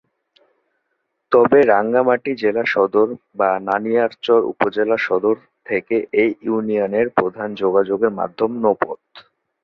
[1.31, 3.07] তবে রাঙ্গামাটি জেলা সদর
[3.35, 5.35] বা নানিয়ারচর উপজেলা সদর
[5.65, 8.99] থেকে এ ইউনিয়নের প্রধান যোগাযোগ মাধ্যম নৌপথ।